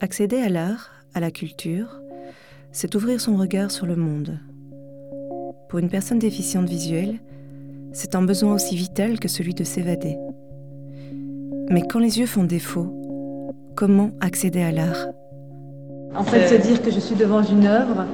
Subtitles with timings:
[0.00, 2.00] Accéder à l'art, à la culture,
[2.72, 4.38] c'est ouvrir son regard sur le monde.
[5.68, 7.16] Pour une personne déficiente visuelle,
[7.92, 10.16] c'est un besoin aussi vital que celui de s'évader.
[11.70, 12.94] Mais quand les yeux font défaut,
[13.74, 15.06] comment accéder à l'art?
[16.14, 18.06] En fait, se dire que je suis devant une œuvre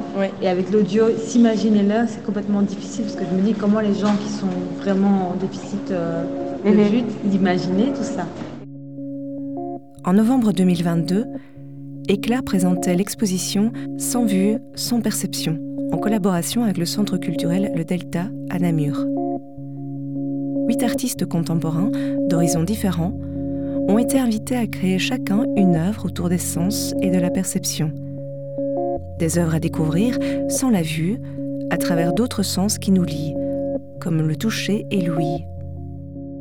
[0.43, 3.95] et avec l'audio, s'imaginer l'œuvre, c'est complètement difficile parce que je me dis comment les
[3.95, 4.48] gens qui sont
[4.79, 6.25] vraiment en déficit euh,
[6.64, 6.82] de Mhm.
[6.89, 8.27] vue d'imaginer tout ça.
[10.04, 11.25] En novembre 2022,
[12.07, 15.58] Éclat présentait l'exposition Sans vue, sans perception,
[15.90, 19.07] en collaboration avec le centre culturel Le Delta à Namur.
[20.68, 21.90] Huit artistes contemporains,
[22.29, 23.18] d'horizons différents,
[23.89, 27.90] ont été invités à créer chacun une œuvre autour des sens et de la perception.
[29.18, 30.18] Des œuvres à découvrir
[30.50, 31.18] sans la vue,
[31.71, 33.34] à travers d'autres sens qui nous lient,
[33.98, 35.47] comme le toucher et l'ouïe.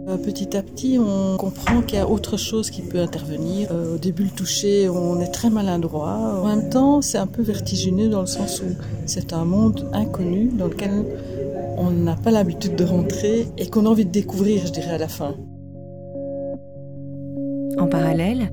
[0.07, 3.69] Euh, Petit à petit, on comprend qu'il y a autre chose qui peut intervenir.
[3.71, 6.41] Euh, au début, le toucher, on est très maladroit.
[6.41, 10.49] En même temps, c'est un peu vertigineux dans le sens où c'est un monde inconnu
[10.57, 11.05] dans lequel
[11.77, 14.97] on n'a pas l'habitude de rentrer et qu'on a envie de découvrir, je dirais, à
[14.97, 15.35] la fin.
[17.79, 18.51] En parallèle,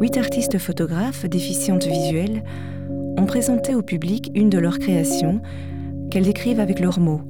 [0.00, 2.44] huit artistes photographes déficientes visuelles
[3.18, 5.40] ont présenté au public une de leurs créations
[6.10, 7.20] qu'elles décrivent avec leurs mots,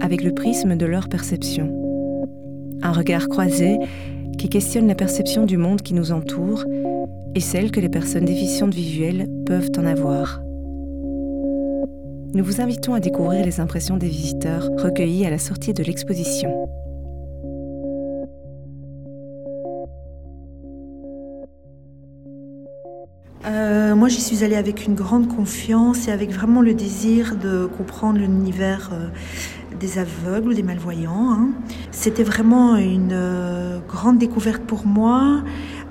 [0.00, 1.81] avec le prisme de leur perception.
[2.82, 3.78] Un regard croisé
[4.38, 6.64] qui questionne la perception du monde qui nous entoure
[7.34, 10.40] et celle que les personnes déficientes visuelles peuvent en avoir.
[12.34, 16.68] Nous vous invitons à découvrir les impressions des visiteurs recueillies à la sortie de l'exposition.
[23.44, 27.66] Euh, moi, j'y suis allée avec une grande confiance et avec vraiment le désir de
[27.66, 29.08] comprendre l'univers euh,
[29.82, 31.32] des aveugles ou des malvoyants.
[31.32, 31.48] hein.
[31.90, 35.42] C'était vraiment une euh, grande découverte pour moi,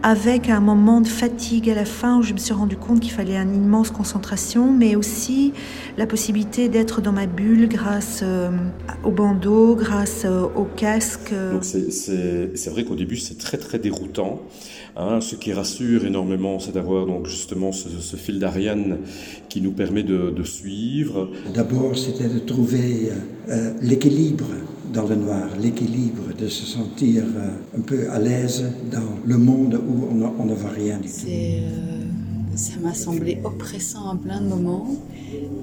[0.04, 3.12] avec un moment de fatigue à la fin où je me suis rendu compte qu'il
[3.12, 5.54] fallait une immense concentration, mais aussi
[5.98, 8.50] la possibilité d'être dans ma bulle grâce euh,
[9.04, 11.32] au bandeau, grâce euh, au casque.
[11.52, 14.42] Donc c'est- vrai qu'au début c'est très très déroutant.
[14.98, 15.22] Hein.
[15.22, 18.98] Ce qui rassure énormément, c'est d'avoir donc justement ce, ce fil d'Ariane
[19.50, 21.30] qui nous permet de, de suivre.
[21.54, 23.16] D'abord, c'était de trouver euh,
[23.50, 24.46] euh, l'équilibre
[24.94, 29.76] dans le noir, l'équilibre de se sentir euh, un peu à l'aise dans le monde
[29.88, 31.14] où on, ne- on ne voit rien du tout.
[31.30, 32.06] Euh,
[32.56, 34.88] ça m'a semblé oppressant à plein de moments.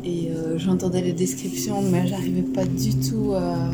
[0.05, 3.71] Et euh, j'entendais les descriptions, mais j'arrivais pas du tout à,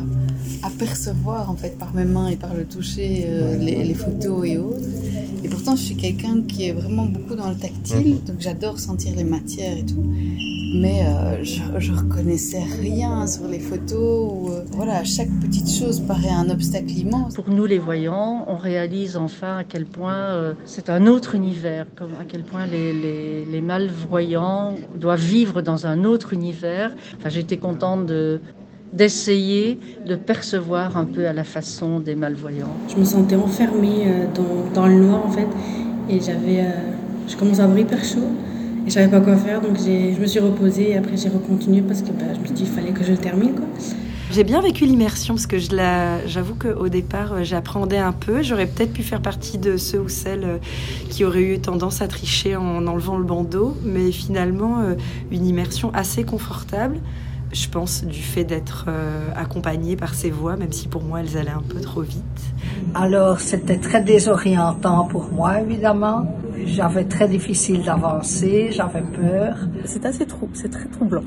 [0.63, 3.25] à percevoir en fait par mes mains et par le toucher
[3.59, 4.79] les, les photos et autres.
[5.43, 9.15] Et pourtant, je suis quelqu'un qui est vraiment beaucoup dans le tactile, donc j'adore sentir
[9.15, 10.03] les matières et tout.
[10.81, 14.31] Mais euh, je, je reconnaissais rien sur les photos.
[14.31, 17.35] ou, euh, voilà, chaque petite chose paraît un obstacle immense.
[17.35, 21.85] Pour nous les voyants, on réalise enfin à quel point euh, c'est un autre univers,
[21.95, 26.91] comme à quel point les, les, les malvoyants doivent vivre dans un autre univers.
[27.17, 28.41] Enfin, j'étais contente de
[28.93, 32.77] d'essayer de percevoir un peu à la façon des malvoyants.
[32.87, 35.47] Je me sentais enfermée dans, dans le noir en fait
[36.09, 36.71] et j'avais, euh,
[37.27, 38.29] je commençais à avoir hyper chaud
[38.85, 41.81] et je savais pas quoi faire donc je me suis reposée et après j'ai recontinué
[41.81, 43.65] parce que bah, je me suis dit qu'il fallait que je termine quoi.
[44.31, 48.41] J'ai bien vécu l'immersion parce que j'avoue qu'au départ euh, j'appréhendais un peu.
[48.41, 50.57] J'aurais peut-être pu faire partie de ceux ou celles euh,
[51.09, 54.95] qui auraient eu tendance à tricher en enlevant le bandeau, mais finalement euh,
[55.31, 56.97] une immersion assez confortable.
[57.55, 61.37] Je pense du fait d'être euh, accompagnée par ces voix, même si pour moi elles
[61.37, 62.21] allaient un peu trop vite.
[62.93, 66.27] Alors, c'était très désorientant pour moi, évidemment.
[66.65, 69.55] J'avais très difficile d'avancer, j'avais peur.
[69.85, 71.23] C'est assez trou c'est très troublant.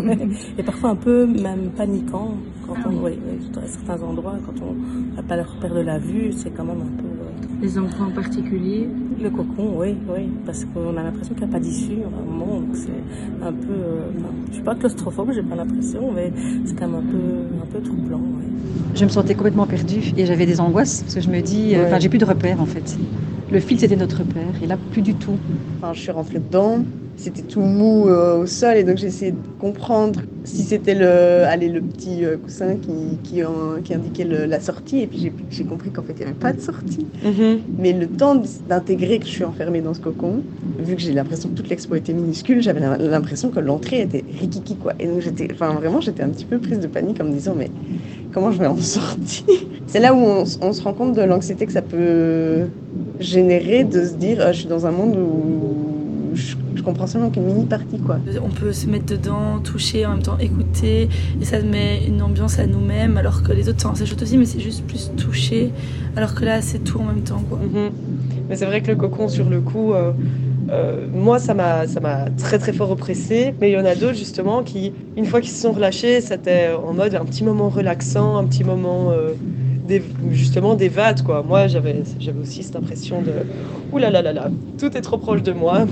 [0.58, 2.30] et parfois un peu même paniquant
[2.66, 3.18] quand on, oui,
[3.66, 7.02] certains endroits, quand on n'a pas le repère de la vue, c'est quand même un
[7.02, 7.25] peu.
[7.58, 8.88] Euh, Les enfants en particulier
[9.22, 12.30] Le cocon, oui, oui, parce qu'on a l'impression qu'il n'y a pas d'issue à un
[12.30, 13.72] moment, donc c'est un peu.
[13.72, 16.32] euh, enfin, je suis pas claustrophobe, j'ai pas l'impression, mais
[16.64, 17.16] c'est quand même un peu,
[17.62, 18.20] un peu troublant.
[18.20, 18.44] oui.
[18.94, 21.80] Je me sentais complètement perdue et j'avais des angoisses parce que je me dis, euh,
[21.80, 21.86] Ouais.
[21.86, 22.96] enfin, j'ai plus de repères en fait.
[23.52, 25.36] Le fil c'était notre repère et là plus du tout.
[25.80, 26.78] Enfin, je suis rentrée dedans,
[27.16, 31.68] c'était tout mou euh, au sol et donc essayé de comprendre si c'était le, allez,
[31.68, 35.32] le petit euh, coussin qui, qui, en- qui indiquait le- la sortie et puis j'ai,
[35.50, 37.06] j'ai compris qu'en fait il n'y avait pas de sortie.
[37.78, 40.42] Mais le temps d'intégrer que je suis enfermée dans ce cocon,
[40.78, 44.76] vu que j'ai l'impression que toute l'expo était minuscule, j'avais l'impression que l'entrée était rikiki
[44.76, 44.94] quoi.
[44.98, 47.54] Et donc j'étais, enfin vraiment j'étais un petit peu prise de panique en me disant
[47.56, 47.70] mais
[48.32, 49.44] comment je vais en sortir?
[49.86, 52.66] C'est là où on, se rend compte de l'anxiété que ça peut
[53.20, 56.54] générer de se dire Ah, je suis dans un monde où je
[56.86, 58.16] comprends seulement qu'une mini partie quoi.
[58.42, 61.08] On peut se mettre dedans, toucher, en même temps écouter,
[61.40, 64.46] et ça met une ambiance à nous-mêmes, alors que les autres, c'est chouette aussi, mais
[64.46, 65.70] c'est juste plus toucher,
[66.16, 67.42] alors que là, c'est tout en même temps.
[67.48, 67.58] Quoi.
[68.48, 70.12] Mais c'est vrai que le cocon, sur le coup, euh,
[70.68, 73.94] Euh, moi, ça m'a, ça m'a très très fort oppressé, mais il y en a
[73.94, 77.68] d'autres justement qui, une fois qu'ils se sont relâchés, c'était en mode un petit moment
[77.68, 79.34] relaxant, un petit moment euh,
[80.32, 81.44] justement d'évade quoi.
[81.46, 83.30] Moi, j'avais, j'avais aussi cette impression de,
[83.92, 85.86] ouh là là là là, tout est trop proche de moi.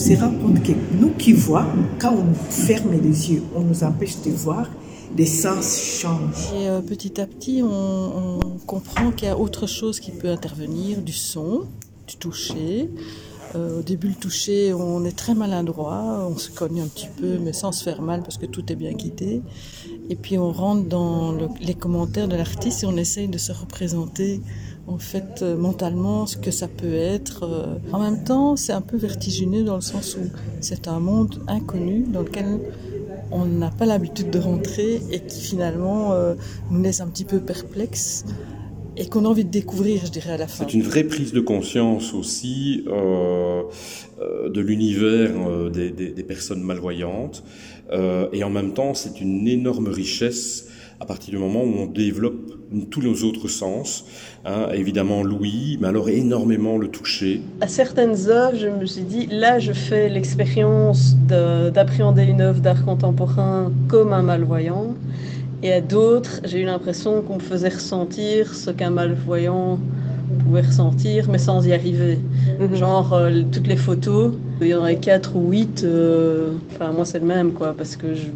[0.00, 4.16] Se rend compte que nous qui voyons, quand on ferme les yeux, on nous empêche
[4.22, 4.66] de voir,
[5.16, 6.52] les sens changent.
[6.54, 11.12] Euh, petit à petit, on, comprend qu'il y a autre chose qui peut intervenir, du
[11.12, 11.64] son,
[12.06, 12.88] du toucher.
[13.56, 17.38] Euh, au début, le toucher, on est très maladroit, on se cogne un petit peu,
[17.38, 19.42] mais sans se faire mal parce que tout est bien guidé.
[20.08, 24.40] Et puis on rentre dans les commentaires de l'artiste et on essaye de se représenter
[24.86, 27.44] en fait euh, mentalement ce que ça peut être.
[27.44, 27.66] Euh.
[27.92, 30.28] En même temps, c'est un peu vertigineux dans le sens où
[30.60, 32.46] c'est un monde inconnu dans lequel
[33.30, 36.34] on n'a pas l'habitude de rentrer et qui finalement euh,
[36.70, 38.24] nous laisse un petit peu perplexes
[38.96, 40.64] et qu'on a envie de découvrir, je dirais, à la fin.
[40.66, 47.44] C'est une vraie prise de conscience aussi de l'univers des, des, personnes malvoyantes
[47.90, 50.69] et en même temps, c'est une énorme richesse
[51.00, 52.52] à partir du moment où on développe
[52.90, 54.04] tous nos autres sens.
[54.44, 57.40] Hein, évidemment l'ouïe, mais alors énormément le toucher.
[57.60, 62.84] À certaines œuvres, je me suis dit, là, je fais l'expérience d'appréhender une œuvre d'art
[62.84, 64.94] contemporain comme un malvoyant.
[65.62, 69.78] Et à d'autres, j'ai eu l'impression qu'on me faisait ressentir ce qu'un malvoyant
[70.44, 72.18] pouvait ressentir, mais sans y arriver.
[72.60, 72.76] Mhm.
[72.76, 75.82] Genre, euh, toutes les photos, il y en aurait quatre ou huit.
[75.84, 78.26] Euh, enfin, moi, c'est le même, quoi, parce que je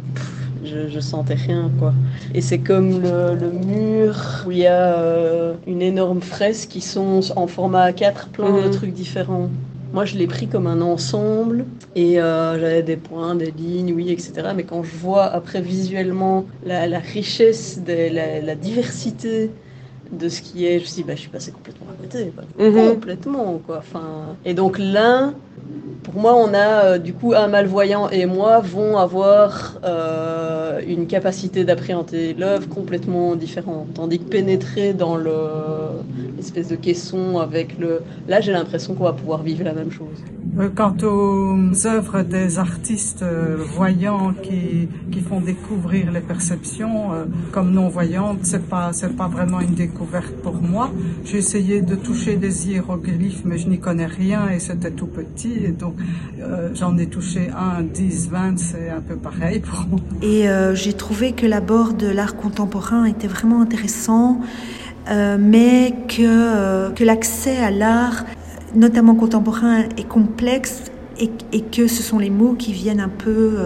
[0.65, 1.93] je, je, sentais rien quoi.
[2.33, 7.21] Et c'est comme le, mur où il y a euh, une énorme fresque qui sont
[7.35, 8.71] en format A4, plein de mhm.
[8.71, 9.49] trucs différents.
[9.93, 11.65] Moi, je l'ai pris comme un ensemble
[11.95, 14.49] et euh, j'avais des points, des lignes, oui, etc.
[14.53, 18.13] Mais quand je vois après visuellement la, richesse, de,
[18.45, 19.51] la, diversité
[20.11, 22.33] de ce qui est, je me suis dit, bah, je suis passée complètement à côté.
[22.59, 22.93] Mhm.
[22.95, 23.77] Complètement, quoi.
[23.77, 25.33] Enfin, et donc là,
[26.05, 31.07] pour moi, on a euh, du coup un malvoyant et moi vont avoir euh, une
[31.07, 33.87] capacité d'appréhender l'œuvre complètement différente.
[33.95, 38.01] Tandis que pénétrer dans l'espèce de caisson avec le...
[38.27, 40.19] Là, j'ai l'impression qu'on va pouvoir vivre la même chose.
[40.59, 43.25] Euh, quant aux œuvres des artistes
[43.75, 47.09] voyants qui, qui font découvrir les perceptions
[47.51, 50.91] comme non-voyantes, c'est pas, pas vraiment une découverte pour moi.
[51.23, 55.53] J'ai essayé de toucher des hiéroglyphes, mais je n'y connais rien et c'était tout petit.
[55.65, 55.94] Et donc,
[56.41, 59.99] euh, j'en ai touché un, 10, 20, c'est un peu pareil pour moi.
[60.21, 64.41] Et euh, j'ai trouvé que l'abord de l'art contemporain était vraiment intéressant,
[65.09, 68.25] euh, mais que, que l'accès à l'art,
[68.75, 73.57] notamment contemporain, est complexe et, et, que ce sont les mots qui viennent un peu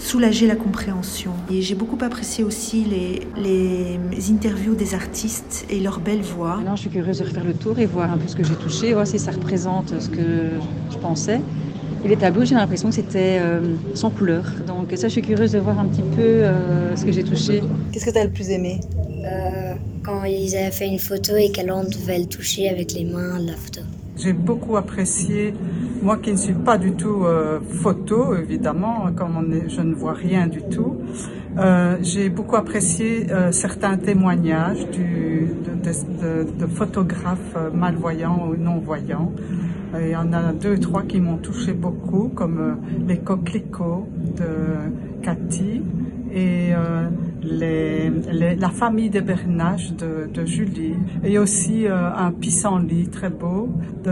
[0.00, 1.32] soulager la compréhension.
[1.50, 6.56] Et j'ai beaucoup apprécié aussi les, les, interviews des artistes et leur belle voix.
[6.56, 8.54] Maintenant, je suis curieuse de refaire le tour et voir un peu ce que j'ai
[8.54, 10.50] touché, voir si ça représente ce que
[10.90, 11.40] je pensais.
[12.04, 13.60] Et les tableaux, j'ai l'impression que c'était euh,
[13.94, 14.44] sans couleur.
[14.66, 17.62] Donc ça, je suis curieuse de voir un petit peu euh, ce que j'ai touché.
[17.92, 18.80] Qu'est-ce que tu as le plus aimé?
[19.24, 23.04] Euh, Quand ils avaient fait une photo et qu'alors on devait le toucher avec les
[23.04, 23.82] mains, la photo.
[24.16, 25.54] J'ai beaucoup apprécié,
[26.02, 27.24] moi qui ne suis pas du tout
[27.82, 30.98] photo, évidemment, comme je ne vois rien du tout,
[32.02, 39.32] j'ai beaucoup apprécié certains témoignages de, photographes malvoyants ou non-voyants.
[39.98, 42.74] Il y en a deux, trois qui m'ont touché beaucoup, comme euh,
[43.08, 45.82] les coquelicots de Cathy
[46.32, 46.72] et
[47.42, 50.94] la famille de Bernache de, de, Julie
[51.24, 53.68] et aussi euh, un pissenlit très beau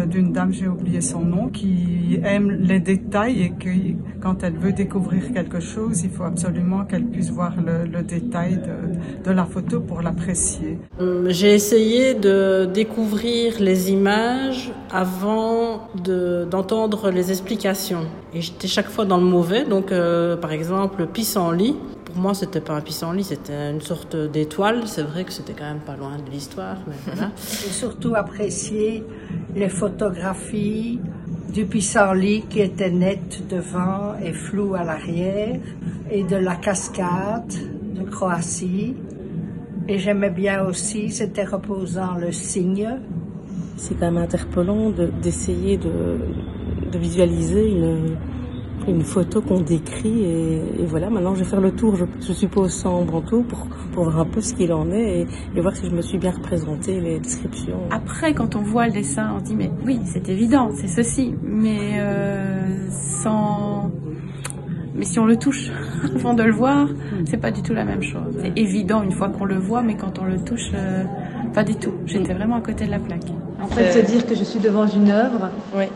[0.06, 3.68] d'une dame, j'ai oublié son nom, qui aime les détails et que
[4.20, 9.25] quand elle veut découvrir quelque chose, il faut absolument qu'elle puisse voir le, détail de,
[9.25, 10.78] de, la photo pour l'apprécier.
[11.00, 15.88] Hum, j'ai essayé de découvrir les images avant
[16.50, 19.64] d'entendre les explications et j'étais chaque fois dans le mauvais.
[19.64, 21.76] Donc, euh, par exemple, pissenlit,
[22.09, 24.83] pour moi, c'était pas un pissenlit, c'était une sorte d'étoile.
[24.87, 27.31] C'est vrai que c'était quand même pas loin de l'histoire, mais voilà.
[27.37, 29.05] J'ai surtout apprécié
[29.55, 31.00] les photographies
[31.53, 35.61] du pissenlit qui était net devant et flou à l'arrière,
[36.11, 37.53] et de la cascade
[37.95, 38.97] de Croatie.
[39.87, 42.88] Et j'aimais bien aussi, c'était reposant, le cygne.
[43.77, 44.91] C'est quand même interpellant
[45.23, 46.19] d'essayer de,
[46.91, 48.17] de visualiser une,
[48.88, 53.02] une photo qu'on décrit et, voilà, maintenant je vais faire le tour, je, suppose, sans
[53.02, 56.02] Branto pour, pour voir un peu ce qu'il en est et, voir si je me
[56.02, 57.80] suis bien représenté les descriptions.
[57.90, 61.99] Après, quand on voit le dessin, on dit mais oui, c'est évident, c'est ceci, mais
[61.99, 63.90] euh, sans
[64.95, 65.71] Mais si on le touche
[66.14, 66.88] avant de le voir,
[67.26, 68.38] c'est pas du tout la même chose.
[68.40, 71.04] C'est évident une fois qu'on le voit, mais quand on le touche, euh,
[71.55, 71.93] pas du tout.
[72.07, 73.23] J'étais vraiment à côté de la plaque.
[73.61, 75.50] En fait, se dire que je suis devant une œuvre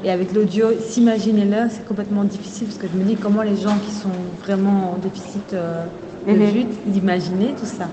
[0.04, 3.56] et avec l'audio, s'imaginer l'œuvre, c'est complètement difficile parce que je me dis comment les
[3.56, 4.09] gens qui sont
[4.44, 5.85] vraiment en déficit euh,
[6.26, 6.44] de Mhm.
[6.50, 7.88] vue d'imaginer tout ça.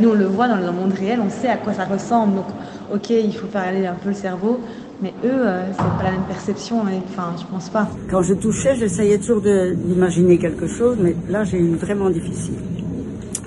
[0.00, 2.36] Nous, on le voit dans le monde réel, on sait à quoi ça ressemble.
[2.36, 2.46] Donc,
[2.94, 4.60] ok, il faut faire aller un peu le cerveau,
[5.02, 6.80] mais eux, euh, c'est pas la même perception.
[7.08, 7.88] Enfin, je pense pas.
[8.10, 12.54] Quand je touchais, j'essayais toujours de- d'imaginer quelque chose, mais là, j'ai eu vraiment difficile.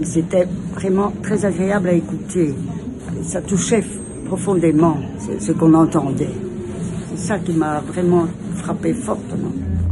[0.03, 2.53] C'était vraiment très agréable à écouter.
[3.29, 3.83] Ça touchait
[4.25, 6.33] profondément ce, ce qu'on entendait.
[7.11, 9.51] C'est ça qui m'a vraiment frappé fortement.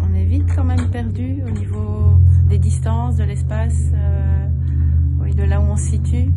[0.09, 2.17] On est vite quand même perdu au niveau
[2.49, 4.45] des distances, de l'espace, euh,
[5.21, 6.31] oui, de là où on se situe.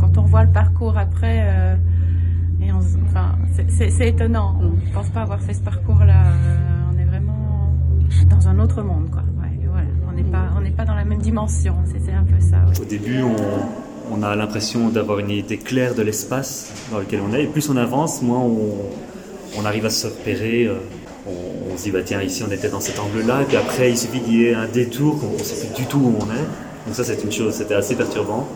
[0.00, 1.76] Quand on voit le parcours après, euh,
[2.60, 4.56] et on enfin, c'est- c'est c'est étonnant.
[4.60, 6.24] On ne pense pas avoir fait ce parcours-là.
[6.26, 6.56] Euh,
[6.92, 7.72] on est vraiment
[8.28, 9.22] dans un autre monde, quoi.
[9.40, 9.86] Ouais, voilà.
[10.08, 11.76] On n'est pas, on n'est pas dans la même dimension.
[11.84, 12.56] C'est c'est un peu ça.
[12.66, 12.80] ouais.
[12.80, 13.36] Au début, on,
[14.10, 17.44] on a l'impression d'avoir une idée claire de l'espace dans lequel on est.
[17.44, 18.58] Plus on avance, moins on,
[19.58, 20.64] on arrive à se repérer.
[20.66, 20.74] euh,
[21.26, 23.42] On, on se dit, bah, tiens, ici on était dans cet angle-là.
[23.42, 25.86] Et puis après, il suffit qu'il y ait un détour, qu'on ne sait plus du
[25.88, 26.46] tout où on est.
[26.86, 28.46] Donc ça, c'est une chose, c'était assez perturbant.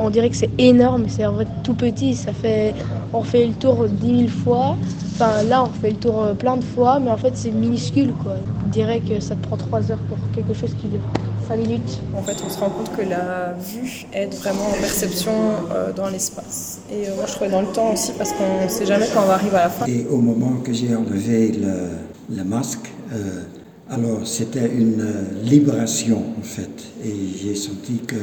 [0.00, 2.14] On dirait que c'est énorme, c'est en vrai tout petit.
[2.14, 2.72] Ça fait,
[3.12, 4.76] on fait le tour 10 000 fois.
[5.14, 8.12] Enfin, là, on fait le tour euh, plein de fois, mais en fait, c'est minuscule,
[8.22, 8.34] quoi.
[8.66, 11.00] Je dirais que ça te prend 3 heures pour quelque chose qui dure
[11.46, 12.00] 5 minutes.
[12.16, 15.32] En fait, on se rend compte que la vue aide vraiment en perception
[15.70, 16.80] euh, dans l'espace.
[16.90, 19.22] Et euh, moi, je trouvais dans le temps aussi, parce qu'on ne sait jamais quand
[19.22, 19.86] on va arriver à la fin.
[19.86, 23.44] Et au moment que j'ai enlevé le, le masque, euh,
[23.90, 25.06] alors c'était une
[25.44, 26.82] libération en fait.
[27.04, 28.16] Et j'ai senti que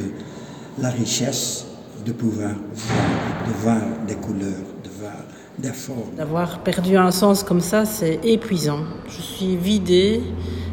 [0.78, 1.64] la richesse
[2.04, 5.41] de pouvoir voir, de voir des couleurs, de voir des formes.
[6.16, 8.80] D'avoir perdu un sens comme ça, c'est épuisant.
[9.06, 10.22] Je suis vidée,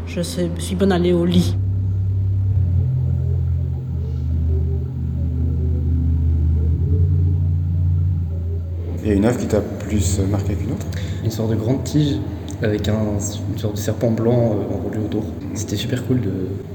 [0.07, 1.55] je suis je suis bonne à aller au lit.
[9.03, 10.85] Il y a une œuvre qui t'a plus marqué qu'une autre?
[11.23, 12.17] Une sorte de grande tige
[12.61, 13.17] avec un,
[13.51, 15.23] une sorte de serpent blanc euh, enroulé autour.
[15.53, 16.31] C'était super cool de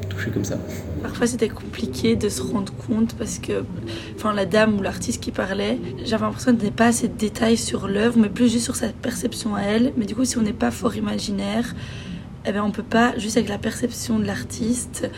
[0.09, 0.57] toucher comme ça.
[1.05, 3.63] Parfois c'était compliqué de se rendre compte parce que
[4.17, 7.13] enfin, la dame ou l'artiste qui parlait, j'avais l'impression qu'il n'y avait pas assez de
[7.15, 9.93] détails sur l'œuvre, mais plus juste sur sa perception à elle.
[9.99, 11.75] Mais du coup, si on n'est pas fort imaginaire,
[12.47, 15.11] eh ben, on peut pas, juste avec la perception de l'artiste,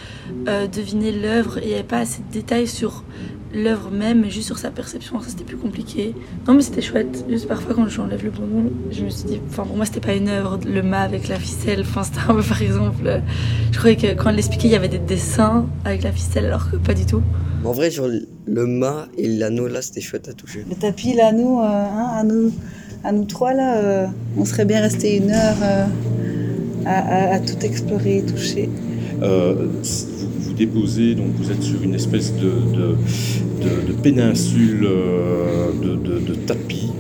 [0.49, 1.59] euh, deviner l'œuvre.
[1.59, 3.05] Il n'y avait pas assez de détails sur
[3.55, 5.21] l'œuvre même, mais juste sur sa perception.
[5.21, 6.15] Ça, c'était plus compliqué.
[6.47, 7.25] Non, mais c'était chouette.
[7.29, 10.15] Juste parfois, quand j'enlève le bonbon, je me suis dit, enfin, pour moi, c'était pas
[10.15, 11.81] une œuvre, le mât avec la ficelle.
[11.81, 13.19] Enfin, c'était un peu, par exemple, euh,
[13.73, 16.71] je croyais que quand elle l'expliquait, il y avait des dessins avec la ficelle, alors
[16.71, 17.23] que pas du tout.
[17.65, 18.09] En vrai, genre,
[18.47, 20.65] le mât et l'anneau, là, c'était chouette à toucher.
[20.69, 22.53] Le tapis, nous, euh, hein, à nous,
[23.05, 25.87] à nous trois, là, euh, on serait bien resté une heure euh,
[26.85, 28.69] à, à- à tout explorer, toucher.
[30.56, 32.96] Déposez, donc vous êtes sur une espèce de,
[34.02, 36.92] péninsule euh, de, tapis,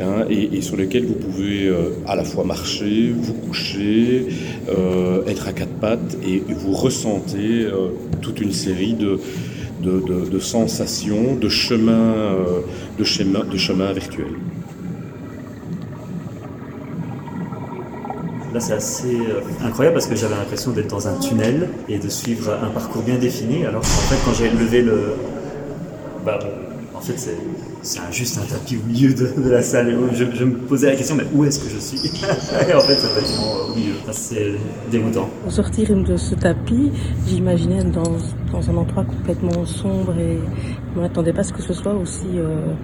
[0.00, 4.26] hein, et, sur lequel vous pouvez euh, à la fois marcher, vous coucher,
[4.68, 7.66] euh, être à quatre pattes, et vous ressentez
[8.20, 9.18] toute une série de,
[10.38, 12.36] sensations, de chemins
[13.92, 14.36] virtuels.
[18.52, 22.08] Là, c'est assez euh, incroyable parce que j'avais l'impression d'être dans un tunnel et de
[22.08, 23.64] suivre un parcours bien défini.
[23.64, 25.14] Alors qu'en fait, quand j'ai levé le.
[26.24, 26.48] Bah, bon,
[26.98, 29.96] en fait, c'est, juste un tapis au milieu de, la salle.
[30.12, 31.98] Je, je me posais la question, mais où est-ce que je suis?
[32.68, 33.94] Et en fait, c'est bâtiment au milieu.
[34.12, 34.52] C'est
[34.90, 35.28] déroutant.
[35.42, 36.90] Pour sortir de ce tapis,
[37.26, 38.16] j'imaginais dans,
[38.52, 40.38] dans un endroit complètement sombre et
[40.94, 42.74] je ne pas à ce que ce soit aussi euh,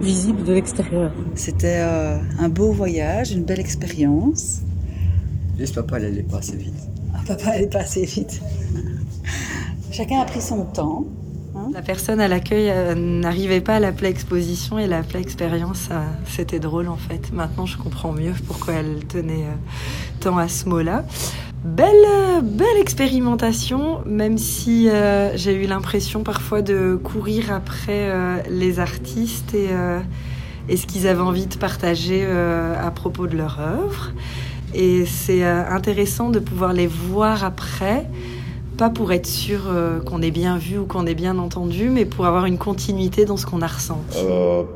[0.00, 1.12] visible de l'extérieur.
[1.34, 4.60] C'était euh, un beau voyage, une belle expérience.
[5.58, 6.74] Juste papa, elle allait pas assez vite.
[7.14, 8.40] Ah, papa, elle est passée vite.
[9.90, 11.06] Chacun a pris son temps.
[11.56, 11.70] hein.
[11.74, 15.88] La personne à l'accueil euh, n'arrivait pas à l'appeler exposition et l'appelait expérience.
[15.90, 17.32] euh, C'était drôle en fait.
[17.32, 19.54] Maintenant, je comprends mieux pourquoi elle tenait euh,
[20.20, 21.04] tant à ce mot-là.
[21.64, 28.78] Belle, belle expérimentation, même si euh, j'ai eu l'impression parfois de courir après euh, les
[28.78, 29.98] artistes et, euh,
[30.68, 34.12] et ce qu'ils avaient envie de partager euh, à propos de leur œuvre.
[34.72, 38.06] Et c'est euh, intéressant de pouvoir les voir après,
[38.76, 42.04] pas pour être sûr euh, qu'on ait bien vu ou qu'on ait bien entendu, mais
[42.04, 44.18] pour avoir une continuité dans ce qu'on a ressenti.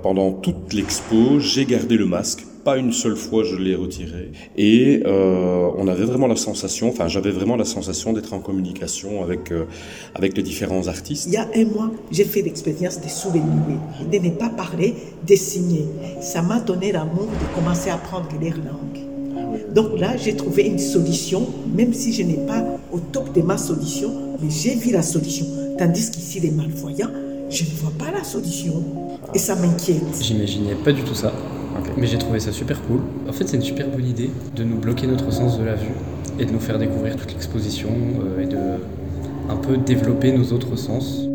[0.03, 2.45] Pendant toute l'expo, j'ai gardé le masque.
[2.64, 4.31] Pas une seule fois je l'ai retiré.
[4.57, 9.25] Et euh, on avait vraiment la sensation, enfin j'avais vraiment la sensation d'être en communication
[9.25, 9.64] avec, euh,
[10.14, 11.26] avec les différents artistes.
[11.26, 13.45] Il y a un mois, j'ai fait l'expérience de souvenir,
[14.11, 14.95] de ne pas parler,
[15.26, 15.87] de signer.
[16.21, 19.02] Ça m'a donné l'amour de commencer à apprendre les langues.
[19.75, 23.57] Donc là, j'ai trouvé une solution, même si je n'ai pas au top de ma
[23.57, 25.47] solution, mais j'ai vu la solution.
[25.78, 27.11] Tandis qu'ici, les malvoyants,
[27.49, 28.85] je ne vois pas la solution.
[29.35, 30.02] Et ça m'inquiète.
[30.21, 31.33] J'imaginais pas du tout ça.
[31.97, 33.00] Mais j'ai trouvé ça super cool.
[33.29, 35.95] En fait, c'est une super bonne idée de nous bloquer notre sens de la vue
[36.38, 38.59] et de nous faire découvrir toute l'exposition euh, et de
[39.49, 41.29] un peu développer nos autres sens.